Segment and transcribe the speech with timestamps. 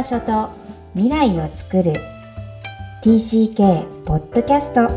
[0.00, 0.48] 場所と
[0.94, 1.92] 未来を作る
[3.02, 4.88] TCK ポッドキャスト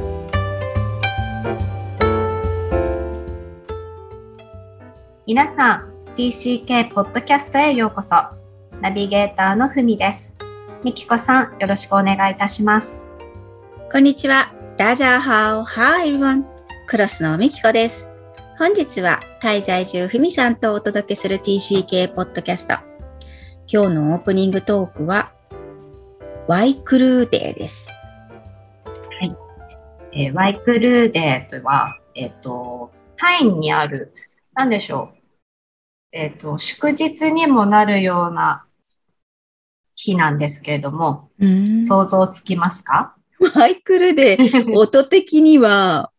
[5.26, 8.16] 皆さん TCK ポッドキャストへようこそ
[8.80, 10.34] ナビゲーターのふみです
[10.86, 13.10] みきこさんよろしくお願いいたします
[13.92, 14.54] こんにちは。
[14.78, 16.46] ダジャーハオ、ハーエブン。
[16.88, 18.10] クロスのみきこです。
[18.58, 22.93] 本日はタイ在住ふみさんとお届けする TCK ポッドキャスト。
[23.66, 25.32] 今日のオープニングトークは、
[26.48, 27.90] ワイクルーデーです。
[30.16, 34.14] えーワイクルーデーとは、えっ、と、タイにある、
[34.54, 35.18] なんでしょう。
[36.12, 38.66] えっ、と、祝日にもなるような
[39.96, 43.16] 日なんですけれども、うん想像つきますか？
[43.56, 46.12] ワイクルーデー、 音的には、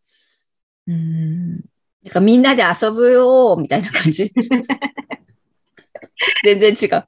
[0.88, 1.52] うん、
[2.02, 4.32] なんかみんなで遊ぶよ、みたいな感じ。
[6.42, 7.04] 全然違う。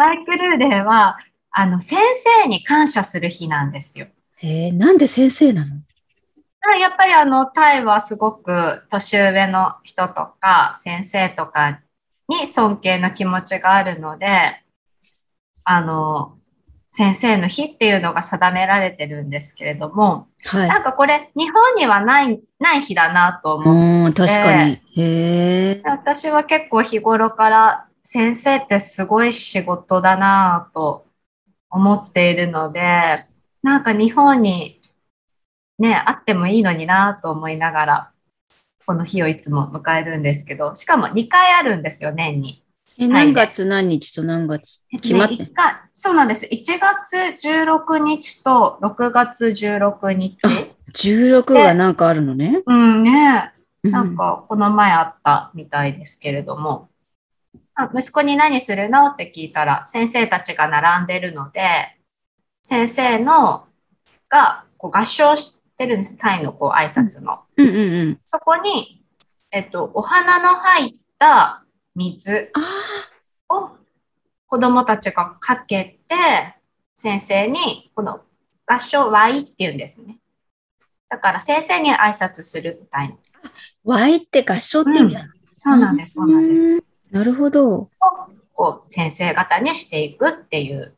[0.00, 1.18] ワイクルーデーは、
[1.50, 1.98] あの、先
[2.42, 4.06] 生に感謝する日なんですよ。
[4.42, 5.74] えー、なんで先生なの？
[6.62, 11.80] あやっぱりあの、タイはすごく年上の人とか先生とか
[12.28, 14.62] に尊敬の気持ちがあるので、
[15.64, 16.38] あの、
[16.90, 20.68] 先生の日っていうのが定められてるんですけれども、はい。
[20.68, 23.74] なんかこれ日本にはない、ない日だなと思う。
[24.06, 24.80] うん、確かに。
[24.96, 25.82] へえ。
[25.84, 31.06] 私は結構日頃から先生ってすごい仕事だなと
[31.70, 33.24] 思っているので、
[33.62, 34.80] なんか日本に
[35.78, 38.10] ね、あってもいいのになと思いながら、
[38.84, 42.64] この日をいつも迎えるんですけど、しかも2回あるんですよ、年に。
[42.98, 46.46] え、何月何日と何月決まってね一回そうなんです。
[46.46, 47.16] 1月
[47.46, 50.36] 16日と6月16日。
[50.94, 52.64] 16がなんかあるのね。
[52.66, 53.52] うんね、
[53.84, 56.99] うなんかこの前あったみたいですけれども、あ
[57.94, 59.06] 息子に何するの？
[59.08, 61.96] って聞いたら、先生たちが並んでるので、
[62.62, 63.66] 先生の
[64.28, 67.40] がこう合唱してるんです、タイのこう挨拶の。
[67.56, 68.20] うんうんうん。
[68.24, 69.04] そこに、
[69.50, 71.64] えっと、お花の入った
[71.94, 72.50] 水
[73.48, 73.70] あを
[74.46, 76.14] 子供たちがかけて、
[76.94, 78.20] 先生にこの
[78.66, 80.18] 合唱ワイって言うんですね。
[81.08, 83.16] だから先生に挨拶するみたいな。
[83.42, 83.52] あ、
[83.84, 86.84] ワイって合唱って意味なの、そうなんです、そうなんです。
[87.10, 87.74] うんなるほど。
[87.78, 87.90] を
[88.54, 90.94] こう先生方にしていくっていう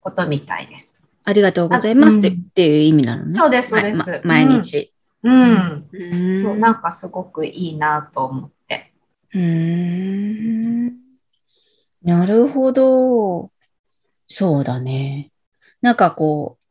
[0.00, 1.02] ことみたいです。
[1.24, 3.30] ありがとうございますって,、うんっていう意味なのね。
[3.30, 4.20] そうです、そうです。
[4.24, 4.92] 毎日。
[5.22, 5.88] うん。
[6.42, 8.92] そう、なんかすごくいいなと思って。
[9.34, 10.92] うーん
[12.02, 13.50] なるほど。
[14.26, 15.30] そうだね。
[15.80, 16.61] なんかこう、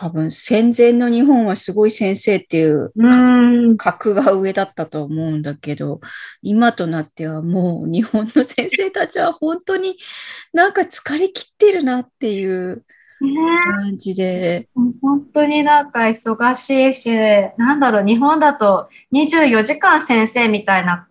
[0.00, 3.76] 多分戦前の日本はすごい先生っていううん。
[3.76, 6.00] 格が上だったと思うんだけど、
[6.40, 9.96] 今となってはもう日本の先生たちは本当に
[10.52, 12.84] なんか疲れ切ってるなっていう
[13.20, 13.34] ね
[13.80, 14.68] 感じで、
[15.02, 17.10] 本当になんか忙しいし、
[17.56, 21.08] なんだろう、日本だと24時間先生みたいな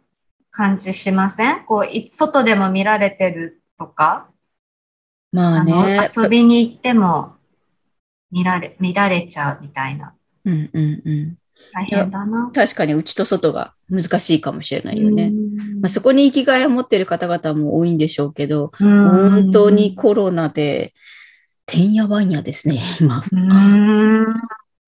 [0.49, 1.65] 感じしません？
[1.65, 4.29] こう、い外でも見られてるとか、
[5.33, 7.36] まあね、の遊びに行っても
[8.31, 10.13] 見られ、見られちゃうみたいな。
[10.45, 11.37] うんうんうん。
[11.73, 12.51] 大変だな。
[12.53, 15.25] 確かに内と外が難しいかもしれないよね。
[15.25, 20.93] うんまあ、そこに生きがいを持ってる方々も多いんでしょうけど、うん本当にコロナで、
[21.65, 23.23] てんやわんやですね、 今。
[23.31, 24.25] うん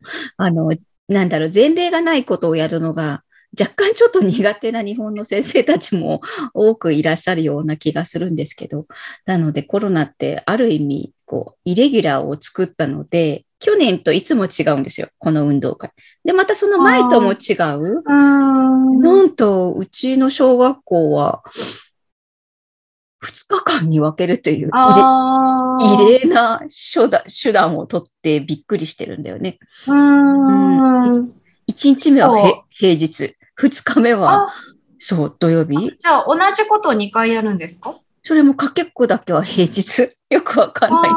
[0.38, 0.71] あの、
[1.07, 3.23] なんだろう、前例がないことをやるのが、
[3.58, 6.22] 若干ちょっと苦手な日本の先生たちも
[6.54, 8.86] 多くいらっしゃるような気がするんですけど、
[9.26, 15.92] なのでコロナってある意味、こう、イレギュラーを作ったので、去年といつも違うんですよ、この運動会。
[16.24, 18.04] で、またその前とも違う。
[18.06, 19.00] うん。
[19.02, 21.44] なんと、うちの小学校は、
[23.22, 26.62] 2日間に分けるという異例な
[26.94, 29.60] 手段手段を取ってびっくりしてるんだよね。
[29.88, 31.24] うん。
[31.25, 31.31] 1
[31.68, 34.53] 日目は平日、2日目は、あ
[35.00, 35.95] そう、土曜日。
[36.00, 37.95] じゃあ同じことを2回やるんですか？
[38.23, 40.09] それもかけっこだけは平日。
[40.29, 41.07] よくわかんな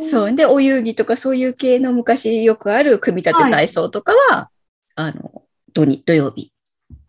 [0.00, 0.02] い。
[0.02, 0.34] そう。
[0.34, 4.50] で、お遊戯とかそういう系の昔よくある組み立て体操とかは、
[4.96, 6.50] あの、土に土曜日。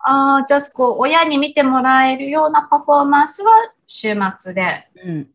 [0.07, 3.51] あーじゃあこう親に見てもらえるようなパフォーマンスは
[3.87, 4.87] 週末で。
[5.03, 5.29] うん。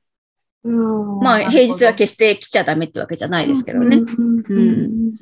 [0.63, 3.97] うんまあ、平日は決して来ちゃダメってわけじゃないですけどね。
[3.97, 5.13] うんうん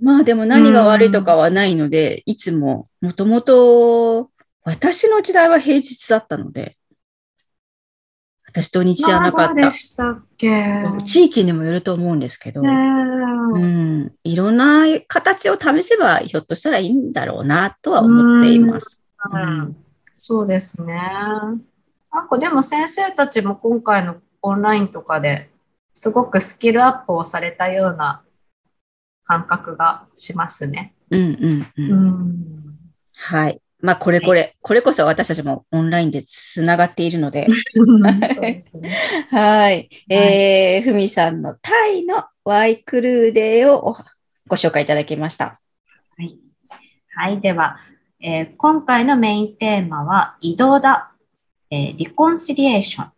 [0.00, 4.30] まあでも何が悪いとかはないので、いつも、もともと、
[4.62, 6.76] 私の時代は平日だったので、
[8.46, 9.54] 私土日じゃなかった。
[9.54, 9.70] で。
[9.72, 10.84] したっけ。
[11.04, 12.72] 地域にもよると思うんですけど、ねえ。
[12.72, 19.00] うん、いろんな形を試せば、ひょっとしたらいいんだろうなとは思っています。
[19.32, 19.76] うん。
[20.12, 20.94] そうですね。
[22.12, 25.50] なんかでも先生たちも今回のオンラインとかで
[25.94, 28.22] すごくスキルアップをされたような
[29.28, 30.94] 感覚がしますね。
[31.10, 31.94] うんうんう。
[31.94, 32.34] うんん。
[33.12, 33.60] はい。
[33.80, 39.28] まあ、これこれ、これこそ私たちもオンラインでつながっているので、ですね。
[39.30, 39.88] はい。
[40.10, 43.96] えー、ふみさんのタイのワイクルーデーをお
[44.48, 45.60] ご紹介いただきました。
[46.16, 46.38] はい。
[47.14, 47.40] はい。
[47.40, 47.78] では、
[48.20, 51.12] えー今回のメインテーマは移動だ。
[51.70, 53.12] えーリコンシリエーション。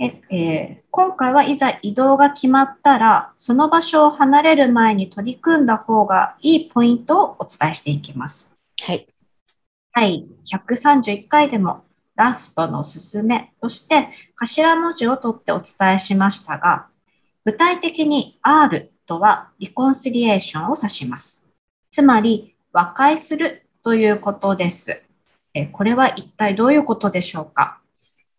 [0.00, 8.56] ええー今回はいざ移動が決まったら、その場所を離れる前に取り組んだ方がいいポイントをお伝えしていきます。
[8.82, 9.06] はい。
[9.94, 11.84] 第131回でも
[12.16, 16.86] ラフトのすすめとして頭文字を取ってお伝えしましたが、
[17.44, 21.46] 具体的に R とはリコンシリエーションを指します。
[21.92, 25.04] つまり和解するということです。
[25.54, 27.80] えこれは一体どういうことでしょうか？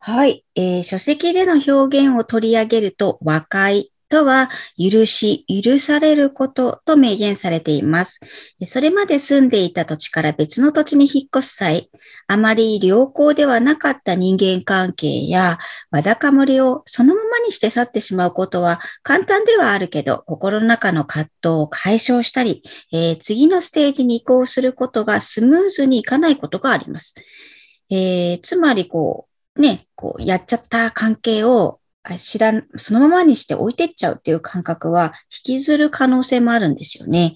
[0.01, 0.46] はい。
[0.56, 1.72] えー書籍での表
[2.07, 8.19] 現を取り上げると、和解とは、許し、許されることと明言されています。
[8.66, 11.90] それまで住んでいた土地から別の土地に引っ越す際、
[12.28, 15.60] あまり良好ではなかった人間関係や、
[15.92, 22.63] わだかまりをそのままにして去ってしまうことは簡単ではあるけど、心の中の葛藤を解消したり、
[22.94, 27.16] えー次のステージに移行することがスムーズにいかないことがあります。
[27.90, 31.80] えーつまり、こう、ね、こう、やっちゃった関係を
[32.18, 35.13] 知らん、そのままにして置いてっちゃうっていう感覚は
[35.46, 37.36] 引きずる可能性もあるんですよね。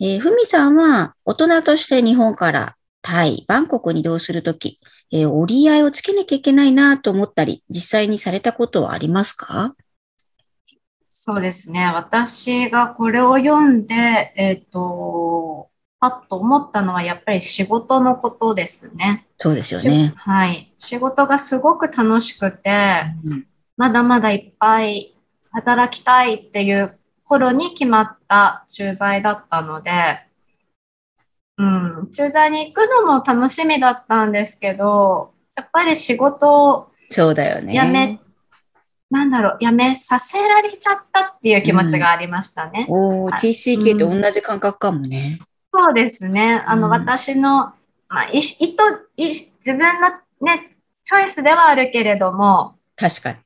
[0.00, 4.78] えーふみさんは大人として日本からタイ、バンコクに移動するとき、
[5.12, 9.74] えー折り合いをつけなきゃいけないなと思ったり、実際にされたことはありますか？
[11.10, 11.84] そうですね。
[11.86, 15.67] 私がこれを読んで、えっ、と、
[16.00, 19.26] パッと思ったのはやっぱり仕事のことですね。
[19.36, 20.14] そうですよね。
[20.16, 20.72] はい。
[20.78, 23.46] 仕事がすごく楽しくて、うん
[23.78, 25.14] まだまだいっぱい
[25.52, 30.18] 働きたいっていう頃に決まった駐在だったので、
[31.58, 37.72] うん、駐在に行くのも楽しみだったんですけど、やっぱり仕事をそうだよね。
[37.72, 38.20] 辞め、
[39.12, 42.86] なんだろう、辞めさせられちゃったっていう気持ちがありましたね。
[42.88, 45.38] おーはい TCK と同じ感覚かもね。
[45.78, 46.60] そうですね。
[46.66, 47.72] あの、うん私の、
[48.08, 48.56] まあ、意図、
[49.16, 49.84] 意自分の
[50.40, 53.38] ね、チョイスではあるけれども、確かに。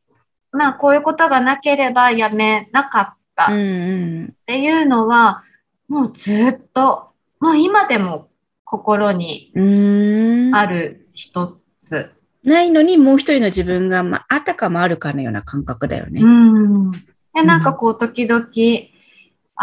[0.51, 4.37] まあ、こういうことがなければやめなかったっうんうん。
[4.47, 5.45] ていうのは、
[5.89, 8.29] もうずっと、もう今でも
[8.65, 9.53] 心に。
[10.55, 12.13] ある一つ。
[12.45, 16.23] ないのにもう一人の自分が、まあ、あたかもあるかのような感覚だよね。
[16.23, 16.91] うん。
[17.35, 18.47] で、なんかこう、時々、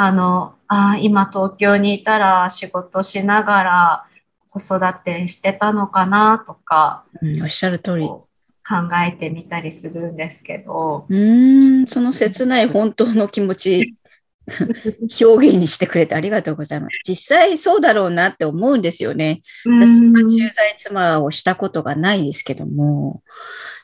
[0.02, 4.06] あの、あー今東京にいたら仕事しながら
[4.50, 8.06] 子育てしてたのかなとか、うんおっしゃる通り。
[8.06, 8.26] 考
[9.06, 13.96] えてみたりするんですけど、うーん、その切ない本当の気持ち、
[15.22, 17.00] 表現にしてくれてありがとうございます。
[17.08, 19.42] 実際そうだろうなって思うんですよね。
[19.66, 23.22] 私は駐在妻をしたことがないですけども、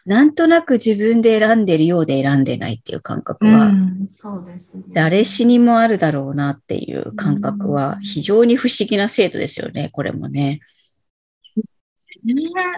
[0.05, 4.83] なんとなく自分で選んでるようで選んでないっていう感覚は、うんそうですね。
[4.93, 10.61] 誰しにもあるだろうなっていう感覚は非常に不思議な制度ですよね、これもね。
[12.23, 12.33] ね、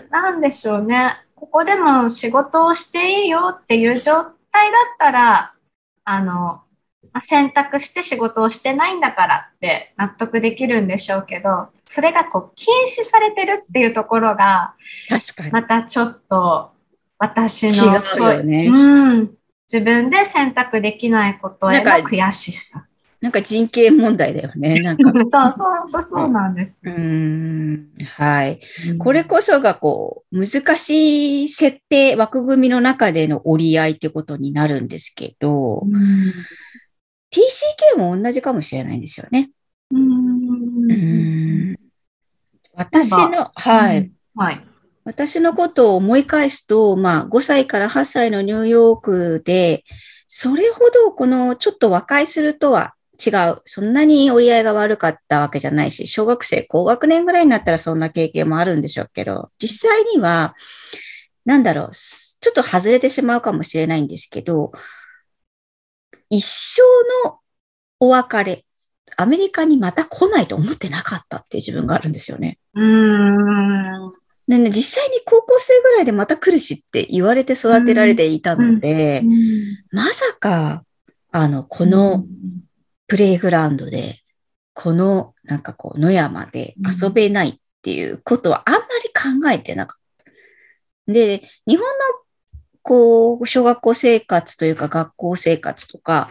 [0.09, 1.17] なんでしょうね。
[1.35, 4.33] ここでも仕事をしていいよっていう状態だっ
[4.97, 5.53] たら、
[6.03, 6.66] あの、まあ
[7.19, 14.73] 選択して仕事をしてないんだからって納得できるんでしょうけど、それがこう禁止されてるっていうところが、
[15.09, 15.51] 確かに。
[15.51, 16.71] またちょっと
[17.17, 19.31] 私の違うよねうん、
[19.71, 22.85] 自分で選択できないことへの悔しさ。
[23.19, 24.79] なんか人権問題だよね。
[24.81, 25.11] なんか。
[25.11, 26.81] そうそう、そうなんです。
[26.83, 27.87] うーん。
[28.05, 28.59] はい。
[28.99, 36.33] これこそがこう、難しい設定、枠組みの中での折り合いってことになるんですけど、うん
[37.95, 39.49] TCK も同じかもしれないんですよね。
[39.91, 41.77] ううんーん。
[42.73, 44.11] 私の、はい。。
[44.35, 44.67] はい。
[45.03, 49.83] 私のことを思い返すと、まあ、5歳から8歳のニューヨークで、
[50.27, 52.93] それほどこのちょっと和解するとは
[53.25, 53.61] 違う。
[53.65, 60.55] そんなに折り合いが悪かったわけじゃないし、小学生、高学年ぐらいになったらそんな経験もあるんでしょうけど、実際には、
[61.45, 64.71] なんだろう、ちょっと外れてしまうかもしれないんですけど、
[66.29, 66.81] 一生
[67.25, 67.39] の
[67.99, 68.65] お別れ、
[69.15, 72.59] アメリカにまた来ないと思ってなかったっていう自分があるんですよね。
[72.73, 74.11] うーん。
[74.47, 79.23] でね、実際に高校生ぐらいでまた来るしって言われて育てられていたので、
[79.91, 80.83] まさか、
[81.31, 82.25] あの、この
[83.07, 84.19] プレイグラウンドで、
[84.73, 90.23] このなんかこう野山で遊べないっていうことはあんまり考えてなかっ
[91.07, 91.11] た。
[91.11, 91.87] で、日本の
[92.87, 96.29] 校、小学校生活というか学校生活とか、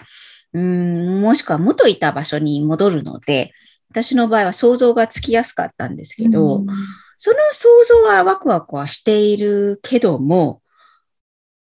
[0.57, 3.53] うんもしくは元いた場所に戻るので、
[3.91, 6.67] 私の場合は想像がつきやすかったんですけど、うん。
[7.19, 10.63] その想像はワクワクはしているけども、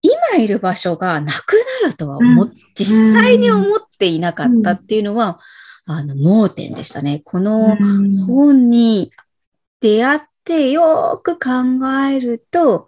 [0.02, 2.54] 今いる場所がなくなるとは思っ、うん。
[2.74, 5.40] 実際に思っていなかったっていうのは、
[5.86, 7.22] あの、盲点でしたね。
[7.24, 8.18] このうん。
[8.26, 9.12] 本に
[9.80, 12.86] 出会ってよーく考えると、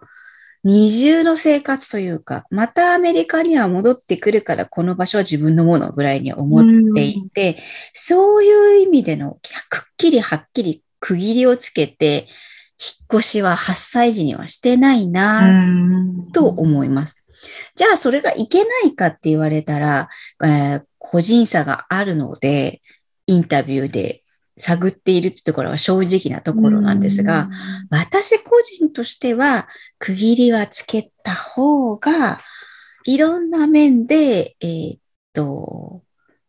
[0.67, 7.57] 二重の生活というか、またアメリカには戻ってくるから、この場所は自分のものぐらいに思っていて、
[7.93, 12.27] そういう意味でのくっきりはっきり区切りをつけて、
[12.79, 17.15] 引っ越しは8歳児にはしてないなうんと思います。
[17.75, 20.09] じゃあ、それがいけないかって言われたら、
[20.43, 22.81] えー個人差があるので、
[23.27, 24.23] インタビューで
[24.57, 27.49] 探っているってところは正直なところなんですが、、
[27.89, 29.67] 私個人としては、
[29.99, 32.39] 区切りはつけた方が、
[33.05, 34.99] いろんな面で、えーっ
[35.33, 36.01] と、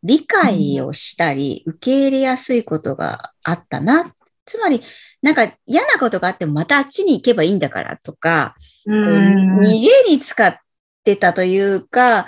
[0.02, 4.14] 理解をしたり、受け入れやすいことがあったな。
[4.46, 4.82] つまり、
[5.20, 8.54] なんか嫌なことがあってもまたあっちに行けばいいんだからとか、
[8.86, 10.56] うこうん逃げに使っ
[11.04, 12.26] てたというか、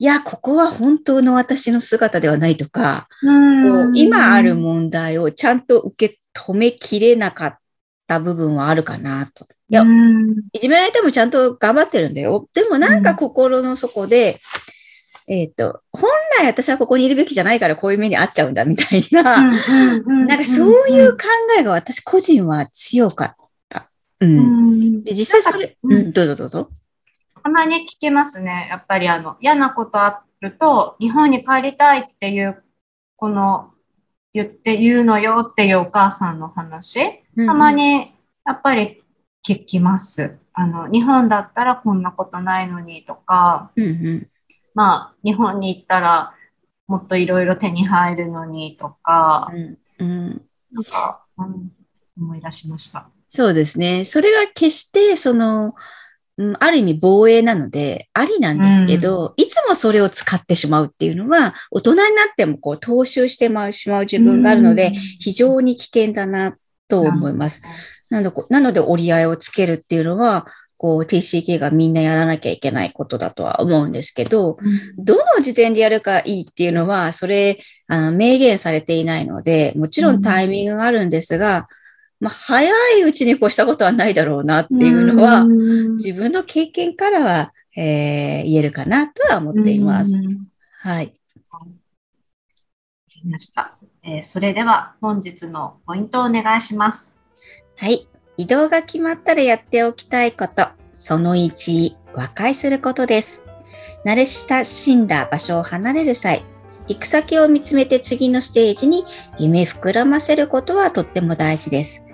[0.00, 7.58] いや、ここは本当の私の姿ではないとか、こう今ある問題をちゃんと受け止めきれなかっ
[8.06, 9.46] た部分はあるかなと。
[9.68, 12.48] いや、うんいじめられてもちゃんと頑張ってるんだよ。
[12.54, 14.40] でもなんか心の底で、
[15.28, 21.24] えっ、と、本来私はここにいるべきじゃないからこういう目に遭っちゃうんだみたいな、なんかそういう考
[21.58, 23.34] えが私個人は強かっ
[23.68, 23.90] た。
[24.20, 24.38] うん。
[24.38, 26.70] うんで、実際それ、うん、どうぞどうぞ。
[27.42, 28.68] たまに聞けますね。
[28.70, 32.62] やっぱりあの嫌なことあると、日本に帰りたいっていう、
[33.16, 33.72] この
[34.32, 38.14] 言って言うのよっていうお母さんの話、たまに
[38.46, 39.02] やっぱり
[39.46, 40.38] 聞きます。
[40.52, 44.28] あの日本だったらこんなことないのにとか、うんうん。
[44.74, 46.34] まあ日本に行ったら
[46.86, 50.42] もっといろいろ手に入るのにとか、うんうん
[50.72, 51.72] なんか、うん、
[52.16, 53.08] 思い出しました。
[53.28, 54.04] そうですね。
[54.04, 55.74] それが決して、その、
[56.40, 66.56] うんある意味防衛なので、ありなんですけど、いつもそれを使ってしまうっていうのは、大人になってもこう、踏襲してしまう自分があるので、非常に危険だな
[66.88, 67.62] と思います。。
[68.08, 70.46] なので、なので折り合いをつけるっていうのは、
[70.78, 74.56] こう、TCK がみんなやらなきゃいけないことだとは思うんですけど、
[74.96, 81.68] どの時点でやるかいいっていうのは、それ、あの、明言されていないので、もちろんタイミングがあるんですが、
[82.20, 90.12] まあ、早いうちに越したことはないだろうなっていうのは、自分の経験からは、えー言えるかなとは思っています。
[90.12, 90.46] うん
[90.82, 91.12] はい。
[91.50, 91.66] わか
[93.22, 93.78] りました。
[94.02, 97.16] えーそれでは本日のポイントをお願いします。
[97.76, 98.06] はい。
[98.36, 100.68] 移動が決まったらやっておきたいこと。
[100.92, 103.42] その1、和解することです。
[104.04, 106.44] 慣れ親しんだ場所を離れる際、
[106.88, 109.04] 行く先を見つめて次のステージに
[109.38, 112.06] 夢膨らませることはとっても大事です。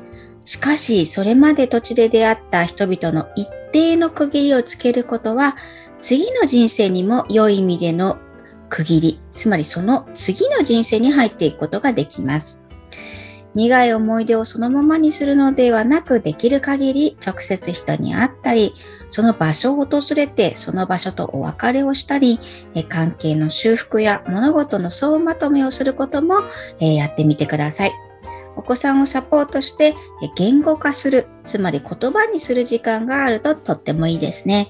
[0.46, 5.56] しかし、それまで土地で出会った人々の一定の区切りをつけることは、
[6.00, 8.18] 次の人生にも良い意味での
[8.70, 12.62] 区切り、つまりその次の人生に入っていくことができます。
[13.56, 18.72] 苦い思い出をそのままにするのではなく、できる限り直接人に会ったり、
[19.08, 22.38] その場所を訪れて、その場所とお別れをしたり、
[22.88, 26.42] 関係の修復や物事の総まとめをすることも、
[26.78, 28.05] やってみてください。
[28.56, 29.94] お子さんをサポートして、
[30.34, 34.68] 言語化する、つまり言葉にする時間があるととってもいいですね。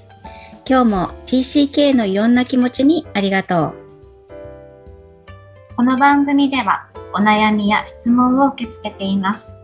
[0.69, 3.75] 今日も TCK のいろんな気持ちにありがとう。
[5.76, 9.55] この番組ではお悩みや質問を受け付けています。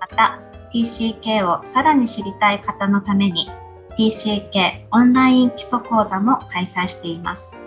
[0.00, 0.38] また、
[0.72, 3.50] TCK をさらに知りたい方のために
[3.98, 7.58] TCK オンライン基礎講座も開催しています。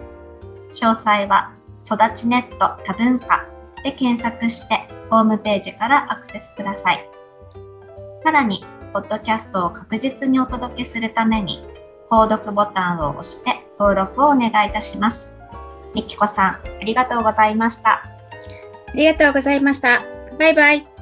[0.71, 3.45] 詳細は育ちネット多文化
[3.83, 7.09] で検索してホームページからアクセスください。
[8.23, 11.63] さらに、ポッドキャストを確実にお届けするために、
[12.09, 15.33] 購読ボタンを押して登録をお願いいたします。
[15.93, 17.91] みきこさん、ありがとうございました。
[17.91, 18.01] あ
[18.95, 20.01] りがとうございました。
[20.37, 20.98] バイバイ。